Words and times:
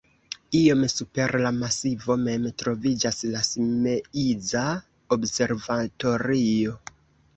Iom 0.59 0.79
super 0.91 1.35
la 1.43 1.51
masivo 1.57 2.15
mem 2.23 2.47
troviĝas 2.61 3.19
la 3.35 3.43
Simeiza 3.49 4.65
observatorio. 5.17 6.75